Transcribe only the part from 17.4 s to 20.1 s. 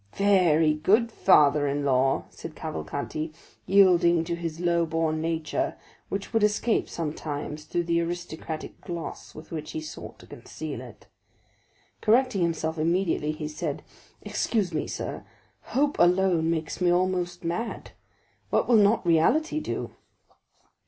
mad,—what will not reality do?"